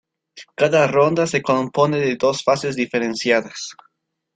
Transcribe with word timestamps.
Cada 0.55 0.87
ronda 0.87 1.27
se 1.27 1.43
compone 1.43 1.97
de 1.99 2.15
dos 2.15 2.43
fases 2.43 2.75
diferenciadas. 2.75 3.75